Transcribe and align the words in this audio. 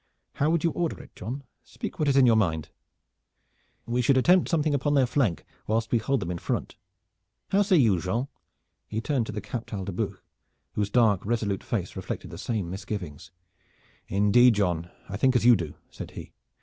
"How 0.33 0.49
would 0.49 0.63
you 0.63 0.71
order 0.71 0.99
it, 1.03 1.15
John? 1.15 1.43
Speak 1.63 1.99
what 1.99 2.07
is 2.07 2.17
in 2.17 2.25
your 2.25 2.35
mind." 2.35 2.69
"We 3.85 4.01
should 4.01 4.17
attempt 4.17 4.49
something 4.49 4.73
upon 4.73 4.95
their 4.95 5.05
flank 5.05 5.45
whilst 5.67 5.91
we 5.91 5.99
hold 5.99 6.21
them 6.21 6.31
in 6.31 6.39
front. 6.39 6.75
How 7.51 7.61
say 7.61 7.75
you, 7.75 8.01
Jean?" 8.01 8.27
He 8.87 8.99
turned 8.99 9.27
to 9.27 9.31
the 9.31 9.41
Captal 9.41 9.85
de 9.85 9.91
Buch, 9.91 10.19
whose 10.73 10.89
dark, 10.89 11.23
resolute 11.23 11.63
face 11.63 11.95
reflected 11.95 12.31
the 12.31 12.39
same 12.39 12.67
misgivings. 12.67 13.29
"Indeed, 14.07 14.55
John, 14.55 14.89
I 15.07 15.17
think 15.17 15.35
as 15.35 15.45
you 15.45 15.55
do," 15.55 15.75
said 15.91 16.09
he. 16.09 16.33